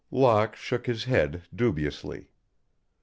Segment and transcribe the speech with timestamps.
[0.09, 2.29] Locke shook his head dubiously.